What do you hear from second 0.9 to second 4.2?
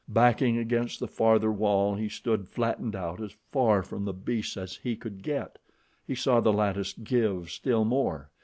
the farther wall he stood flattened out as far from the